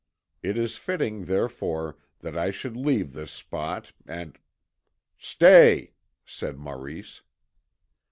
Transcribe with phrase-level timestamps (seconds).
[0.41, 4.39] It is fitting, therefore, that I should leave this spot, and"
[5.19, 5.93] "Stay,"
[6.25, 7.21] said Maurice.